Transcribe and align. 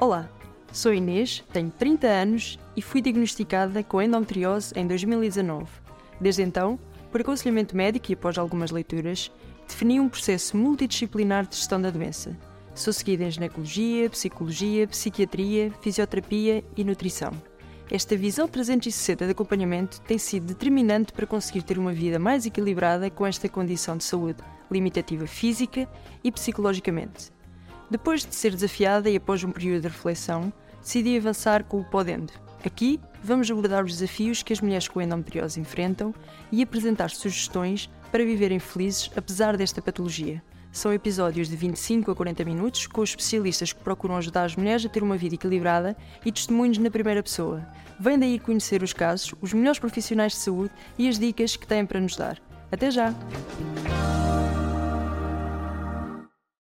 Olá, 0.00 0.28
sou 0.72 0.94
Inês, 0.94 1.42
tenho 1.52 1.72
30 1.76 2.06
anos 2.06 2.56
e 2.76 2.80
fui 2.80 3.02
diagnosticada 3.02 3.82
com 3.82 4.00
endometriose 4.00 4.72
em 4.76 4.86
2019. 4.86 5.66
Desde 6.20 6.40
então, 6.40 6.78
por 7.10 7.20
aconselhamento 7.20 7.76
médico 7.76 8.12
e 8.12 8.14
após 8.14 8.38
algumas 8.38 8.70
leituras, 8.70 9.28
defini 9.66 9.98
um 9.98 10.08
processo 10.08 10.56
multidisciplinar 10.56 11.48
de 11.48 11.56
gestão 11.56 11.82
da 11.82 11.90
doença. 11.90 12.36
Sou 12.76 12.92
seguida 12.92 13.24
em 13.24 13.30
ginecologia, 13.32 14.08
psicologia, 14.08 14.86
psiquiatria, 14.86 15.72
fisioterapia 15.82 16.62
e 16.76 16.84
nutrição. 16.84 17.32
Esta 17.90 18.16
visão 18.16 18.46
360 18.46 19.24
de 19.24 19.32
acompanhamento 19.32 20.00
tem 20.02 20.16
sido 20.16 20.46
determinante 20.46 21.12
para 21.12 21.26
conseguir 21.26 21.62
ter 21.62 21.76
uma 21.76 21.92
vida 21.92 22.20
mais 22.20 22.46
equilibrada 22.46 23.10
com 23.10 23.26
esta 23.26 23.48
condição 23.48 23.96
de 23.96 24.04
saúde 24.04 24.38
limitativa 24.70 25.26
física 25.26 25.88
e 26.22 26.30
psicologicamente. 26.30 27.36
Depois 27.90 28.24
de 28.24 28.34
ser 28.34 28.52
desafiada 28.52 29.08
e 29.08 29.16
após 29.16 29.42
um 29.42 29.50
período 29.50 29.82
de 29.82 29.88
reflexão, 29.88 30.52
decidi 30.82 31.16
avançar 31.16 31.64
com 31.64 31.80
o 31.80 31.84
Podendo. 31.84 32.32
Aqui 32.64 33.00
vamos 33.22 33.50
abordar 33.50 33.84
os 33.84 33.92
desafios 33.92 34.42
que 34.42 34.52
as 34.52 34.60
mulheres 34.60 34.88
com 34.88 35.00
endometriose 35.00 35.60
enfrentam 35.60 36.14
e 36.50 36.62
apresentar 36.62 37.10
sugestões 37.10 37.88
para 38.10 38.24
viverem 38.24 38.58
felizes 38.58 39.10
apesar 39.16 39.56
desta 39.56 39.80
patologia. 39.80 40.42
São 40.70 40.92
episódios 40.92 41.48
de 41.48 41.56
25 41.56 42.10
a 42.10 42.14
40 42.14 42.44
minutos 42.44 42.86
com 42.86 43.02
especialistas 43.02 43.72
que 43.72 43.82
procuram 43.82 44.16
ajudar 44.16 44.44
as 44.44 44.54
mulheres 44.54 44.84
a 44.84 44.88
ter 44.88 45.02
uma 45.02 45.16
vida 45.16 45.34
equilibrada 45.34 45.96
e 46.24 46.30
testemunhos 46.30 46.78
na 46.78 46.90
primeira 46.90 47.22
pessoa. 47.22 47.66
Vem 47.98 48.18
daí 48.18 48.38
conhecer 48.38 48.82
os 48.82 48.92
casos, 48.92 49.34
os 49.40 49.52
melhores 49.52 49.78
profissionais 49.78 50.32
de 50.32 50.38
saúde 50.38 50.72
e 50.98 51.08
as 51.08 51.18
dicas 51.18 51.56
que 51.56 51.66
têm 51.66 51.86
para 51.86 52.00
nos 52.00 52.16
dar. 52.16 52.38
Até 52.70 52.90
já! 52.90 53.14